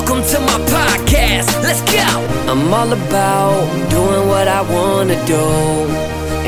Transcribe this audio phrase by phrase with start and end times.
[0.00, 1.62] Welcome to my podcast.
[1.62, 2.08] Let's go.
[2.50, 5.36] I'm all about doing what I want to do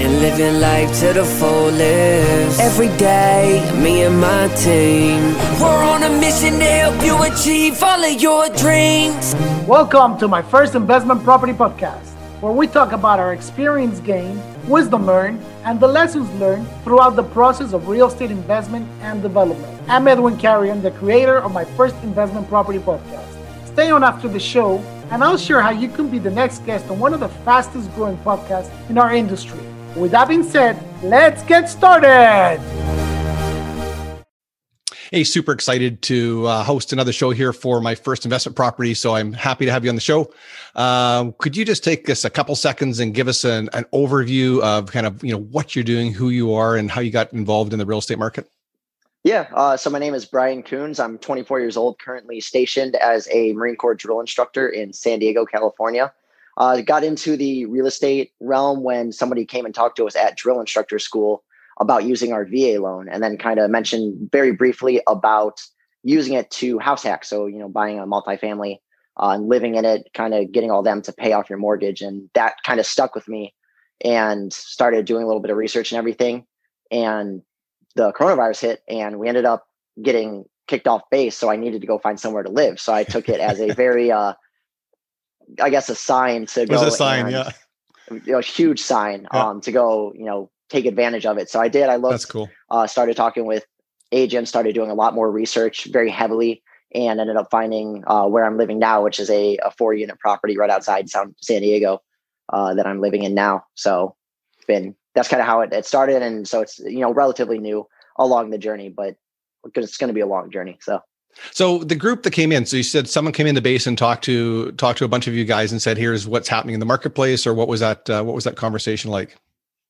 [0.00, 2.58] and living life to the fullest.
[2.58, 8.02] Every day, me and my team, we're on a mission to help you achieve all
[8.02, 9.34] of your dreams.
[9.68, 12.08] Welcome to my first investment property podcast,
[12.40, 17.22] where we talk about our experience gained, wisdom learned, and the lessons learned throughout the
[17.22, 19.78] process of real estate investment and development.
[19.88, 23.21] I'm Edwin Carrion, the creator of my first investment property podcast.
[23.72, 24.78] Stay on after the show,
[25.10, 27.90] and I'll share how you can be the next guest on one of the fastest
[27.94, 29.60] growing podcasts in our industry.
[29.96, 32.60] With that being said, let's get started.
[35.10, 38.92] Hey, super excited to uh, host another show here for my first investment property.
[38.92, 40.30] So I'm happy to have you on the show.
[40.74, 44.60] Um, could you just take us a couple seconds and give us an, an overview
[44.60, 47.32] of kind of you know what you're doing, who you are, and how you got
[47.32, 48.50] involved in the real estate market?
[49.24, 49.46] Yeah.
[49.54, 50.98] Uh, so my name is Brian Coons.
[50.98, 55.44] I'm 24 years old, currently stationed as a Marine Corps drill instructor in San Diego,
[55.46, 56.12] California.
[56.56, 60.36] Uh, got into the real estate realm when somebody came and talked to us at
[60.36, 61.44] drill instructor school
[61.80, 65.62] about using our VA loan and then kind of mentioned very briefly about
[66.02, 67.24] using it to house hack.
[67.24, 68.78] So, you know, buying a multifamily
[69.16, 72.02] uh, and living in it, kind of getting all them to pay off your mortgage.
[72.02, 73.54] And that kind of stuck with me
[74.04, 76.44] and started doing a little bit of research and everything.
[76.90, 77.42] And
[77.94, 79.66] the coronavirus hit and we ended up
[80.00, 81.36] getting kicked off base.
[81.36, 82.80] So I needed to go find somewhere to live.
[82.80, 84.34] So I took it as a very, uh,
[85.60, 86.80] I guess, a sign to go.
[86.80, 87.50] Was a sign, and, yeah.
[88.10, 89.48] You know, a huge sign Yeah.
[89.48, 91.50] um, to go, you know, take advantage of it.
[91.50, 91.88] So I did.
[91.88, 92.48] I looked, That's cool.
[92.70, 93.64] uh, started talking with
[94.10, 96.62] agents, started doing a lot more research very heavily,
[96.94, 100.18] and ended up finding uh, where I'm living now, which is a, a four unit
[100.18, 102.00] property right outside San, San Diego
[102.52, 103.64] uh, that I'm living in now.
[103.74, 104.14] So
[104.56, 107.58] it's been that's kind of how it, it started, and so it's you know relatively
[107.58, 109.16] new along the journey, but
[109.74, 110.78] it's going to be a long journey.
[110.82, 111.00] So
[111.52, 113.96] So the group that came in, so you said someone came in the base and
[113.96, 116.80] talked to talked to a bunch of you guys and said, "Here's what's happening in
[116.80, 118.08] the marketplace," or what was that?
[118.08, 119.36] Uh, what was that conversation like?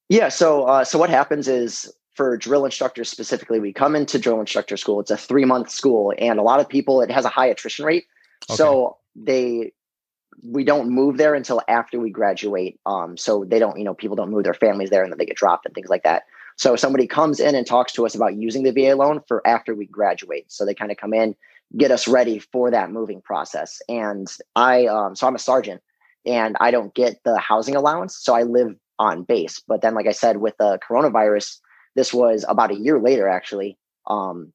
[0.08, 0.28] Yeah.
[0.28, 4.76] So, uh, so what happens is for drill instructors specifically, we come into drill instructor
[4.76, 5.00] school.
[5.00, 7.84] It's a three month school, and a lot of people it has a high attrition
[7.84, 8.06] rate.
[8.50, 9.72] So they
[10.42, 12.78] we don't move there until after we graduate.
[12.86, 15.26] Um, so they don't, you know, people don't move their families there, and then they
[15.26, 16.24] get dropped and things like that.
[16.56, 19.74] So somebody comes in and talks to us about using the VA loan for after
[19.74, 20.50] we graduate.
[20.52, 21.34] So they kind of come in,
[21.76, 23.80] get us ready for that moving process.
[23.88, 25.82] And I, um, so I'm a sergeant,
[26.26, 29.60] and I don't get the housing allowance, so I live on base.
[29.66, 31.58] But then, like I said, with the coronavirus,
[31.96, 33.76] this was about a year later, actually,
[34.06, 34.52] um,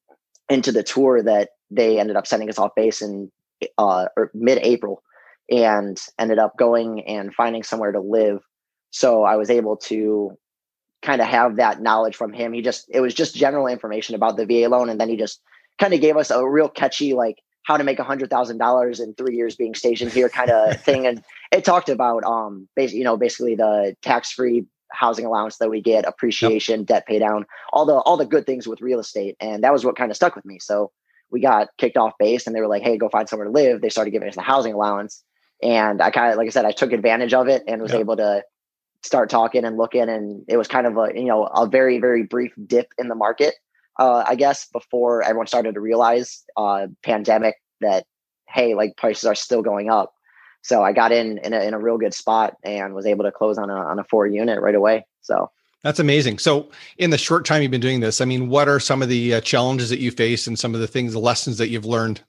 [0.48, 3.30] into the tour that they ended up sending us off base in
[3.76, 5.02] uh, mid-April,
[5.50, 8.40] and ended up going and finding somewhere to live.
[8.90, 10.36] So I was able to
[11.02, 12.52] kind of have that knowledge from him.
[12.52, 15.40] He just it was just general information about the VA loan, and then he just
[15.78, 18.98] kind of gave us a real catchy like how to make a hundred thousand dollars
[18.98, 21.06] in three years being stationed here kind of thing.
[21.06, 21.22] And
[21.52, 25.82] it talked about um basically you know basically the tax free housing allowance that we
[25.82, 29.36] get, appreciation, debt pay down, all the all the good things with real estate.
[29.40, 30.58] And that was what kind of stuck with me.
[30.58, 30.90] So
[31.30, 33.80] we got kicked off base and they were like, hey, go find somewhere to live.
[33.80, 35.22] They started giving us the housing allowance.
[35.62, 38.16] And I kind of like I said, I took advantage of it and was able
[38.16, 38.44] to
[39.02, 40.08] start talking and looking.
[40.08, 43.14] And it was kind of a, you know, a very, very brief dip in the
[43.14, 43.54] market,
[43.98, 48.06] uh, I guess, before everyone started to realize uh pandemic that
[48.48, 50.14] hey, like prices are still going up.
[50.62, 53.32] So I got in in a, in a real good spot and was able to
[53.32, 55.06] close on a on a four unit right away.
[55.22, 55.50] So
[55.82, 56.38] That's amazing.
[56.38, 59.08] So, in the short time you've been doing this, I mean, what are some of
[59.08, 61.84] the uh, challenges that you face and some of the things, the lessons that you've
[61.84, 62.20] learned?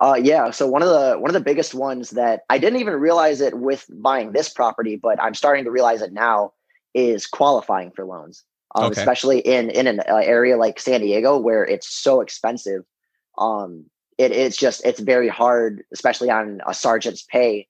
[0.00, 2.94] Uh, yeah, so one of the one of the biggest ones that I didn't even
[2.94, 6.52] realize it with buying this property, but I'm starting to realize it now
[6.94, 8.44] is qualifying for loans,
[8.74, 8.92] um, Okay.
[8.92, 12.84] especially in in an uh, area like San Diego where it's so expensive.
[13.38, 13.86] Um,
[14.18, 17.68] it, it's just it's very hard, especially on a sergeant's pay,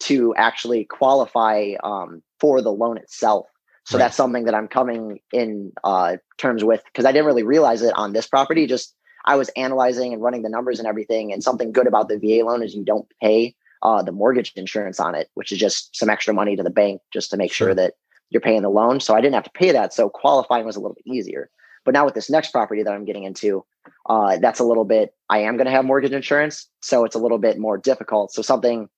[0.00, 3.46] to actually qualify um, for the loan itself.
[3.84, 4.04] So Right.
[4.04, 7.94] that's something that I'm coming in uh, terms with because I didn't really realize it
[7.96, 8.66] on this property.
[8.66, 8.95] Just
[9.26, 11.32] I was analyzing and running the numbers and everything.
[11.32, 15.00] And something good about the VA loan is you don't pay uh, the mortgage insurance
[15.00, 17.68] on it, which is just some extra money to the bank just to make Sure.
[17.68, 17.94] sure that
[18.30, 19.00] you're paying the loan.
[19.00, 19.92] So I didn't have to pay that.
[19.92, 21.50] So qualifying was a little bit easier.
[21.84, 23.64] But now with this next property that I'm getting into,
[24.08, 25.14] uh, that's a little bit.
[25.30, 28.32] I am going to have mortgage insurance, so it's a little bit more difficult.
[28.32, 28.88] So something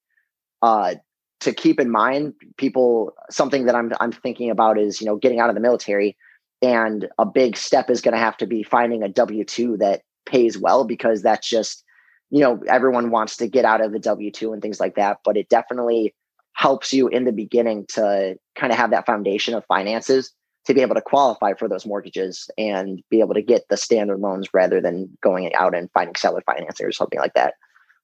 [0.62, 0.94] uh,
[1.40, 3.12] to keep in mind, people.
[3.30, 6.16] Something that I'm I'm thinking about is you know getting out of the military,
[6.62, 10.00] and a big step is going to have to be finding a W two that
[10.28, 11.84] pays well because that's just
[12.30, 15.18] you know everyone wants to get out of the W two and things like that,
[15.24, 16.14] but it definitely
[16.54, 20.32] helps you in the beginning to kind of have that foundation of finances
[20.66, 24.18] to be able to qualify for those mortgages and be able to get the standard
[24.18, 27.54] loans rather than going out and finding seller financing or something like that.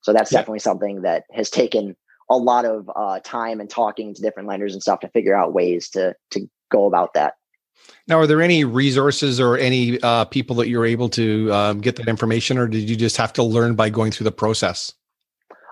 [0.00, 0.38] So that's yeah.
[0.38, 1.96] definitely something that has taken
[2.30, 5.52] a lot of uh, time and talking to different lenders and stuff to figure out
[5.52, 7.34] ways to to go about that.
[8.06, 11.96] Now, are there any resources or any uh, people that you're able to um, get
[11.96, 14.92] that information, or did you just have to learn by going through the process?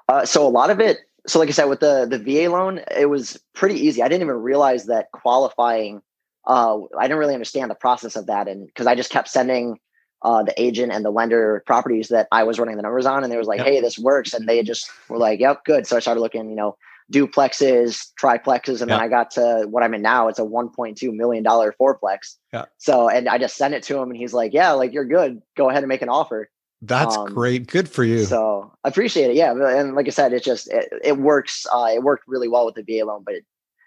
[0.09, 0.99] Uh, so a lot of it.
[1.27, 4.03] So, like I said, with the the VA loan, it was pretty easy.
[4.03, 6.03] I didn't even realize that qualifying.
[6.47, 9.79] Uh, I didn't really understand the process of that, and because I just kept sending
[10.23, 13.33] uh, the agent and the lender properties that I was running the numbers on, and
[13.33, 13.67] they was like, yep.
[13.67, 16.57] "Hey, this works," and they just were like, "Yep, good." So I started looking, you
[16.57, 16.77] know,
[17.13, 18.89] duplexes, triplexes, and yep.
[18.89, 20.29] then I got to what I'm in now.
[20.29, 22.37] It's a 1.2 million dollar fourplex.
[22.53, 22.65] Yeah.
[22.79, 25.43] So, and I just sent it to him, and he's like, "Yeah, like you're good.
[25.57, 26.51] Go ahead and make an offer."
[26.81, 27.69] That's um, great.
[27.69, 28.25] Good for you.
[28.25, 29.37] So I appreciate it.
[29.37, 31.67] Yeah, and like I said, it just it, it works.
[31.71, 33.45] Uh, it worked really well with the VA loan, but it,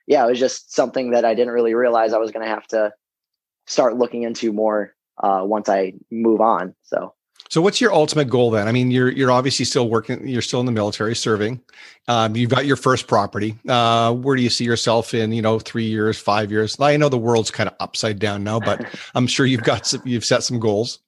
[0.07, 2.67] yeah, it was just something that I didn't really realize I was going to have
[2.67, 2.93] to
[3.65, 6.75] start looking into more uh, once I move on.
[6.83, 7.14] So.
[7.49, 8.67] So what's your ultimate goal then?
[8.67, 10.27] I mean, you're you're obviously still working.
[10.27, 11.61] You're still in the military, serving.
[12.07, 13.55] Um, you've got your first property.
[13.67, 15.31] Uh, where do you see yourself in?
[15.31, 16.79] You know, three years, five years.
[16.79, 20.01] I know the world's kind of upside down now, but I'm sure you've got some,
[20.05, 20.99] you've set some goals.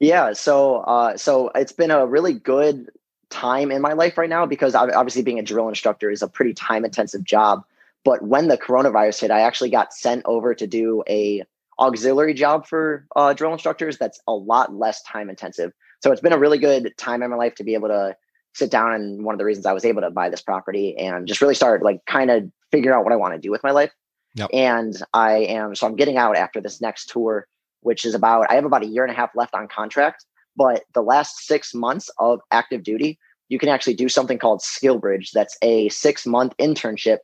[0.00, 0.32] Yeah.
[0.32, 2.90] So uh, so it's been a really good
[3.30, 6.54] time in my life right now because obviously being a drill instructor is a pretty
[6.54, 7.64] time intensive job.
[8.04, 11.44] But when the coronavirus hit, I actually got sent over to do a
[11.78, 15.72] auxiliary job for uh, drill instructors that's a lot less time intensive.
[16.02, 18.16] So it's been a really good time in my life to be able to
[18.54, 21.26] sit down and one of the reasons I was able to buy this property and
[21.26, 23.70] just really start like kind of figure out what I want to do with my
[23.70, 23.92] life.
[24.34, 24.50] Yep.
[24.52, 27.46] And I am so I'm getting out after this next tour,
[27.80, 30.24] which is about I have about a year and a half left on contract.
[30.56, 35.30] But the last six months of active duty, you can actually do something called SkillBridge.
[35.32, 37.18] That's a six month internship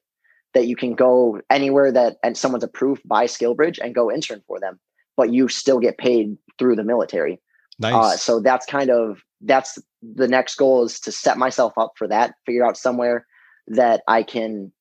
[0.54, 4.60] that you can go anywhere that and someone's approved by SkillBridge and go intern for
[4.60, 4.78] them,
[5.16, 7.34] but you still get paid through the military.
[7.82, 7.94] Uh, nice.
[7.94, 12.08] Uh, so that's kind of that's the next goal is to set myself up for
[12.08, 12.34] that.
[12.46, 13.26] Figure out somewhere
[13.68, 14.72] that I can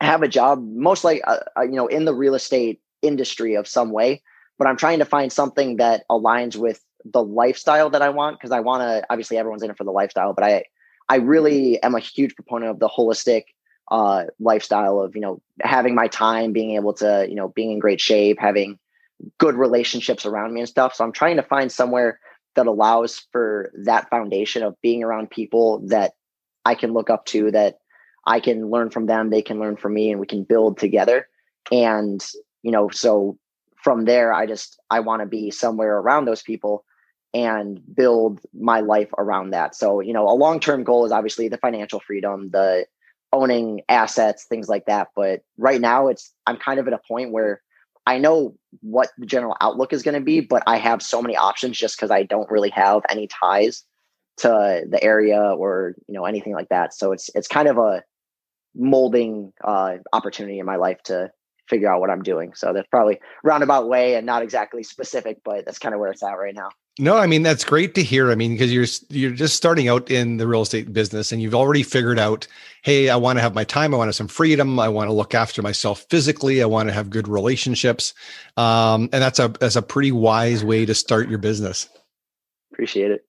[0.00, 3.66] have a job, most like uh, uh, you know in the real estate industry of
[3.66, 4.22] some way.
[4.58, 8.52] But I'm trying to find something that aligns with the lifestyle that I want because
[8.52, 9.04] I want to.
[9.10, 10.64] Obviously, everyone's in it for the lifestyle, but I
[11.08, 13.44] I really am a huge proponent of the holistic
[13.88, 17.78] uh, lifestyle of you know having my time, being able to you know being in
[17.78, 18.78] great shape, having
[19.38, 20.94] good relationships around me and stuff.
[20.94, 22.20] So I'm trying to find somewhere
[22.54, 26.12] that allows for that foundation of being around people that
[26.64, 27.78] I can look up to, that
[28.26, 31.28] I can learn from them, they can learn from me, and we can build together.
[31.70, 32.24] And
[32.62, 33.38] you know, so
[33.82, 36.84] from there, I just I want to be somewhere around those people
[37.32, 39.74] and build my life around that.
[39.74, 42.86] So, you know, a long-term goal is obviously the financial freedom, the
[43.36, 45.08] owning assets, things like that.
[45.14, 47.62] But right now, it's I'm kind of at a point where
[48.06, 51.36] I know what the general outlook is going to be, but I have so many
[51.36, 53.84] options just because I don't really have any ties
[54.38, 56.94] to the area or you know anything like that.
[56.94, 58.02] So it's it's kind of a
[58.74, 61.30] molding uh, opportunity in my life to
[61.68, 62.52] figure out what I'm doing.
[62.54, 66.22] So that's probably roundabout way and not exactly specific, but that's kind of where it's
[66.22, 66.68] at right now.
[66.98, 68.30] No, I mean that's great to hear.
[68.30, 71.54] I mean because you're you're just starting out in the real estate business and you've
[71.54, 72.46] already figured out,
[72.82, 75.08] hey, I want to have my time, I want to have some freedom, I want
[75.08, 78.14] to look after myself physically, I want to have good relationships,
[78.56, 81.86] um, and that's a that's a pretty wise way to start your business.
[82.72, 83.26] Appreciate it.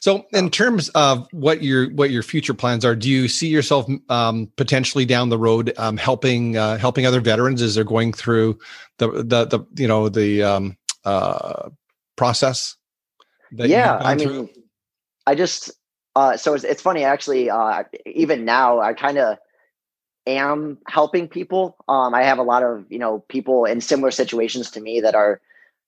[0.00, 3.86] So, in terms of what your what your future plans are, do you see yourself
[4.08, 8.58] um, potentially down the road um, helping uh, helping other veterans as they're going through
[8.98, 11.70] the the, the you know the um, uh,
[12.16, 12.76] process?
[13.52, 14.50] Yeah, I mean, through?
[15.26, 15.70] I just
[16.14, 17.50] uh, so it's it's funny actually.
[17.50, 19.38] Uh, even now, I kind of
[20.26, 21.76] am helping people.
[21.88, 25.14] Um, I have a lot of you know people in similar situations to me that
[25.14, 25.40] are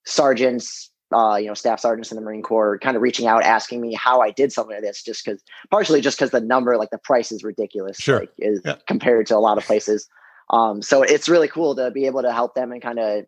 [0.05, 3.81] sergeants, uh, you know, staff sergeants in the Marine Corps, kind of reaching out, asking
[3.81, 6.91] me how I did something like this, just because partially just because the number, like
[6.91, 8.75] the price is ridiculous, sure, like, is yeah.
[8.87, 10.07] compared to a lot of places.
[10.49, 13.25] Um, so it's really cool to be able to help them and kind of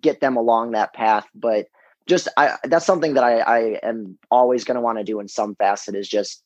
[0.00, 1.26] get them along that path.
[1.34, 1.66] But
[2.10, 5.28] just I that's something that I, I am always going to want to do in
[5.28, 6.42] some facet is just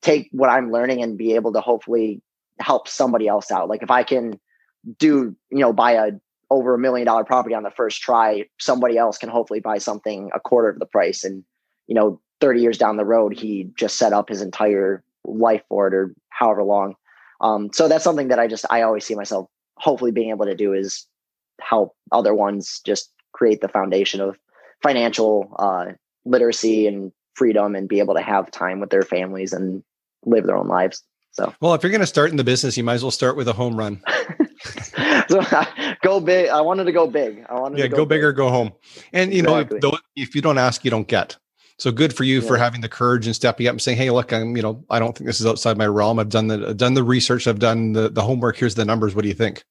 [0.00, 2.22] take what I'm learning and be able to hopefully
[2.58, 3.68] help somebody else out.
[3.68, 4.40] Like if I can
[4.98, 6.12] do, you know, buy a
[6.50, 10.30] over a million dollar property on the first try, somebody else can hopefully buy something
[10.34, 11.22] a quarter of the price.
[11.22, 11.44] And,
[11.86, 15.88] you know, 30 years down the road, he just set up his entire life for
[15.88, 16.94] it or however long.
[17.40, 20.54] Um, so that's something that I just, I always see myself hopefully being able to
[20.54, 21.06] do is
[21.60, 24.38] help other ones just create the foundation of
[24.82, 25.86] financial uh,
[26.24, 29.82] literacy and freedom and be able to have time with their families and
[30.24, 31.02] live their own lives.
[31.32, 33.36] So, well, if you're going to start in the business, you might as well start
[33.36, 34.00] with a home run.
[35.28, 35.42] so
[36.02, 36.48] go big.
[36.48, 37.44] I wanted to go big.
[37.48, 38.72] I wanted yeah, to go, go big, big or go home.
[39.12, 39.80] And you exactly.
[39.80, 41.36] know, if, if, you don't ask, you don't get.
[41.76, 42.46] So good for you Yeah.
[42.46, 45.00] for having the courage and stepping up and saying, "Hey, look, I'm you know I
[45.00, 46.20] don't think this is outside my realm.
[46.20, 47.48] I've done the I've done the research.
[47.48, 48.56] I've done the the homework.
[48.56, 49.16] Here's the numbers.
[49.16, 49.64] What do you think?"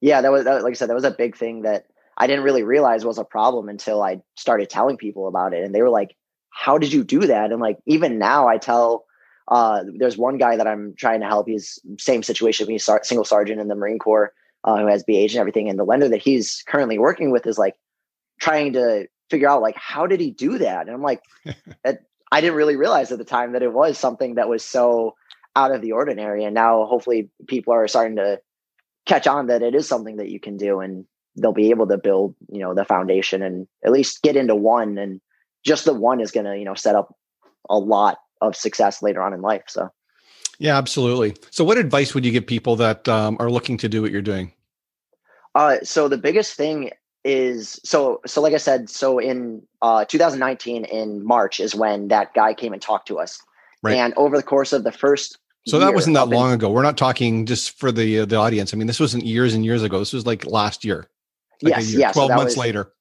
[0.00, 1.86] yeah that was that, like i said that was a big thing that
[2.18, 5.74] i didn't really realize was a problem until i started telling people about it and
[5.74, 6.14] they were like
[6.58, 7.52] how did you do that?
[7.52, 9.04] And like even now i tell
[9.48, 13.24] uh there's one guy that i'm trying to help he's same situation he's sar- single
[13.24, 14.32] sergeant in the marine corps
[14.64, 17.56] uh, who has BAH and everything and the lender that he's currently working with is
[17.56, 17.76] like
[18.40, 20.86] trying to figure out like how did he do that?
[20.86, 21.22] And i'm like
[21.84, 25.14] that, i didn't really realize at the time that it was something that was so
[25.56, 28.40] out of the ordinary and now hopefully people are starting to
[29.06, 31.06] catch on that it is something that you can do and
[31.40, 34.98] they'll be able to build you know the foundation and at least get into one
[34.98, 35.20] and
[35.64, 37.14] just the one is going to you know set up
[37.70, 39.88] a lot of success later on in life so
[40.58, 41.34] Yeah, absolutely.
[41.50, 44.22] So, what advice would you give people that um, are looking to do what you're
[44.22, 44.52] doing?
[45.54, 46.90] uh so the biggest thing
[47.24, 52.32] is so so like i said so in uh 2019 in march is when that
[52.34, 53.40] guy came and talked to us
[53.82, 53.96] Right.
[53.96, 56.68] and over the course of the first So that wasn't that up in- long ago.
[56.70, 58.72] We're not talking just for the uh, the audience.
[58.72, 59.98] I mean, this wasn't years and years ago.
[60.00, 61.08] This was like last year.
[61.62, 62.92] Like yes year, yeah so twelve that months was- later.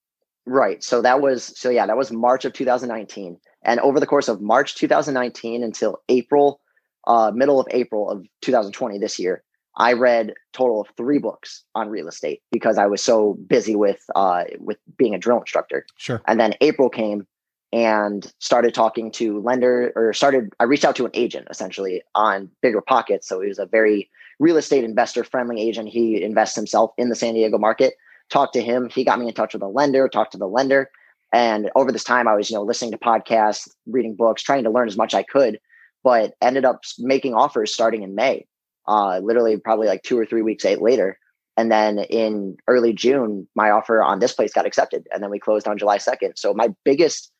[0.47, 0.81] Right.
[0.81, 3.37] So that was so yeah, that was March of 2019.
[3.63, 6.61] And over the course of March 2019 until April,
[7.05, 9.43] uh, middle of April of 2020 this year,
[9.75, 14.01] I read total of three books on real estate because I was so busy with
[14.15, 15.85] uh, with being a drill instructor.
[15.97, 16.21] Sure.
[16.27, 17.27] And then April came
[17.73, 22.49] and started talking to lender or started I reached out to an agent essentially on
[22.63, 23.25] BiggerPockets.
[23.25, 24.09] So he was a very
[24.39, 25.89] real estate investor friendly agent.
[25.89, 27.95] He invests himself in the San Diego market.
[28.29, 28.89] Talked to him.
[28.89, 30.89] He got me in touch with a lender, talked to the lender.
[31.33, 34.69] And over this time I was, you know, listening to podcasts, reading books, trying to
[34.69, 35.59] learn as much I could,
[36.03, 38.45] but ended up making offers starting in May.
[38.87, 41.17] Uh literally probably like two or three weeks eight later.
[41.57, 45.07] And then in early June, my offer on this place got accepted.
[45.11, 46.33] And then we closed on July 2nd.
[46.37, 47.31] So my biggest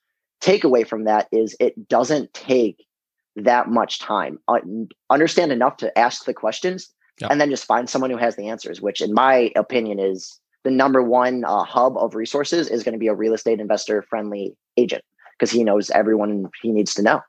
[0.42, 2.84] takeaway from that is it doesn't take
[3.36, 4.40] that much time.
[4.48, 6.90] Un- understand enough to ask the questions
[7.22, 7.28] Yeah.
[7.30, 10.72] and then just find someone who has the answers, which in my opinion is the
[10.72, 14.54] number one uh, hub of resources is going to be a real estate investor friendly
[14.76, 17.22] agent because he knows everyone he needs to know.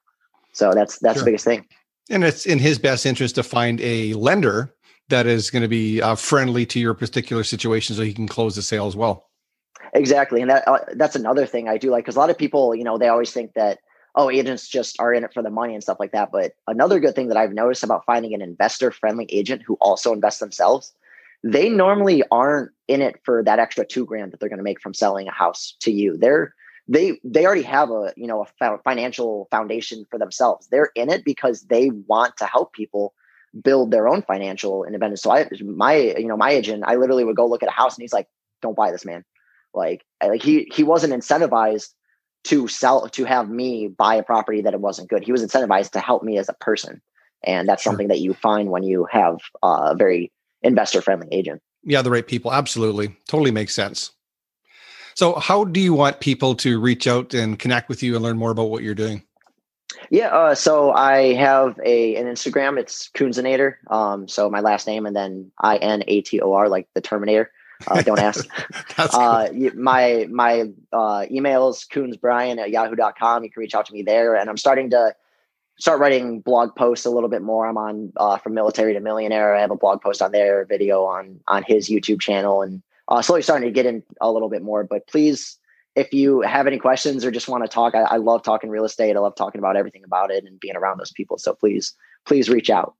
[0.53, 1.23] So that's that's Sure.
[1.23, 1.65] the biggest thing.
[2.11, 4.75] And it's in his best interest to find a lender
[5.09, 8.57] that is going to be uh, friendly to your particular situation, so he can close
[8.57, 9.29] the sale as well.
[9.95, 12.75] Exactly, and that uh, that's another thing I do like because a lot of people,
[12.75, 13.79] you know, they always think that
[14.17, 16.33] oh, agents just are in it for the money and stuff like that.
[16.33, 20.13] But another good thing that I've noticed about finding an investor friendly agent who also
[20.13, 20.93] invests themselves,
[21.43, 24.81] they normally aren't in it for that extra two grand that they're going to make
[24.81, 26.17] from selling a house to you.
[26.17, 26.55] They're
[26.89, 30.69] they they already have a you know a financial foundation for themselves.
[30.69, 33.15] They're in it because they want to help people
[33.63, 35.23] build their own financial independence.
[35.23, 37.97] So I my you know my agent, I literally would go look at a house
[37.97, 38.29] and he's like,
[38.63, 39.25] "Don't buy this, man."
[39.75, 41.91] Like like he he wasn't incentivized
[42.45, 45.23] to sell to have me buy a property that it wasn't good.
[45.23, 47.03] He was incentivized to help me as a person,
[47.45, 47.93] and that's Sure.
[47.93, 51.61] something that you find when you have a very investor friendly agent.
[51.85, 52.53] Yeah, the right people.
[52.53, 53.17] Absolutely.
[53.29, 54.11] Totally makes sense.
[55.15, 58.39] So, how do you want people to reach out and connect with you and learn
[58.39, 59.23] more about what you're doing?
[60.11, 62.79] Yeah, uh, so I have a an Instagram.
[62.79, 63.75] It's Coonzinator.
[63.91, 67.01] Um, so my last name and then I N A T O R, like the
[67.01, 67.51] Terminator.
[67.87, 68.47] Uh, don't ask.
[68.97, 69.21] Cool.
[69.21, 70.63] uh, y- my my
[70.93, 73.45] uh, emails coonsbrian at yahoo.com.
[73.45, 75.15] You can reach out to me there, and I'm starting to
[75.79, 77.67] start writing blog posts a little bit more.
[77.67, 79.55] I'm on uh, from military to millionaire.
[79.55, 83.23] I have a blog post on there, video on on his YouTube channel, and uh,
[83.23, 84.85] slowly starting to get in a little bit more.
[84.85, 85.59] But please,
[85.95, 88.85] if you have any questions or just want to talk, I, I love talking real
[88.85, 89.17] estate.
[89.17, 91.39] I love talking about everything about it and being around those people.
[91.39, 91.95] So please,
[92.25, 92.95] please reach out.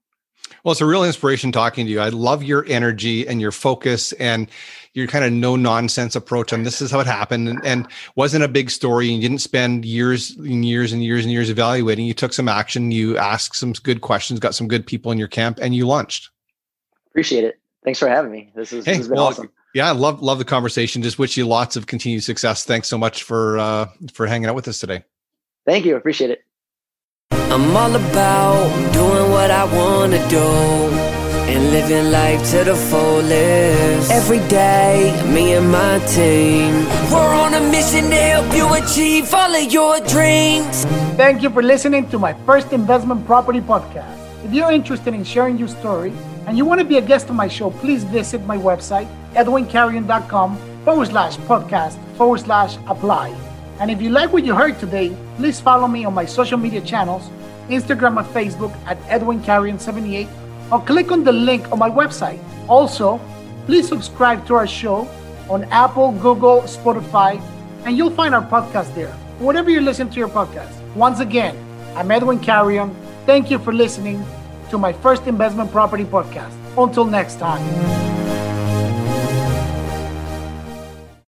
[0.63, 1.99] Well, it's a real inspiration talking to you.
[1.99, 4.49] I love your energy and your focus and
[4.93, 6.51] your kind of no nonsense approach.
[6.51, 7.47] And this is how it happened.
[7.47, 9.07] And, and wasn't a big story.
[9.07, 12.05] And you didn't spend years and years and years and years evaluating.
[12.05, 12.91] You took some action.
[12.91, 16.29] You asked some good questions, got some good people in your camp, and you launched.
[17.07, 17.59] Appreciate it.
[17.83, 18.51] Thanks for having me.
[18.55, 19.49] This, is, Hey, this has been well, awesome.
[19.73, 21.03] Yeah, I love love the conversation.
[21.03, 22.65] Just wish you lots of continued success.
[22.65, 25.03] Thanks so much for uh, for hanging out with us today.
[25.65, 25.95] Thank you.
[25.95, 26.43] Appreciate it.
[27.33, 30.49] I'm all about doing what I wanna do
[31.49, 34.11] and living life to the fullest.
[34.11, 39.53] Every day, me and my team, we're on a mission to help you achieve all
[39.53, 40.85] of your dreams.
[41.17, 44.17] Thank you for listening to my first investment property podcast.
[44.45, 46.13] If you're interested in sharing your story
[46.45, 50.57] and you want to be a guest on my show, please visit my website, edwincarrion.com
[50.85, 53.33] forward slash podcast forward slash apply.
[53.79, 56.81] And if you like what you heard today, please follow me on my social media
[56.81, 57.29] channels,
[57.69, 60.27] Instagram and Facebook at edwincarrion78,
[60.71, 62.39] or click on the link on my website.
[62.67, 63.19] Also,
[63.65, 65.07] please subscribe to our show
[65.49, 67.41] on Apple, Google, Spotify,
[67.85, 69.13] and you'll find our podcast there.
[69.39, 70.75] whatever you listen to your podcast.
[70.95, 71.55] Once again,
[71.95, 72.93] I'm Edwin Carrion.
[73.25, 74.25] Thank you for listening
[74.69, 76.53] to my first investment property podcast.
[76.77, 78.28] Until next time.